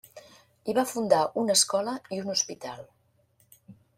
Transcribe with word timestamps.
Hi 0.67 0.73
va 0.77 0.85
fundar 0.91 1.19
una 1.41 1.57
escola 1.59 1.95
i 2.17 2.21
un 2.23 2.33
hospital. 2.35 2.83